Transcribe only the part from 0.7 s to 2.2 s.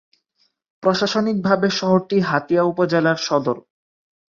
প্রশাসনিকভাবে শহরটি